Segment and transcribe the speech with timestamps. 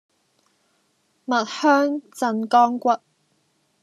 [1.25, 2.99] 蜜香鎮江骨